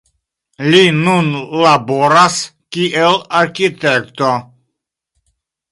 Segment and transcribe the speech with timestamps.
[0.69, 1.27] Li nun
[1.65, 2.39] laboras
[2.77, 4.33] kiel arkitekto.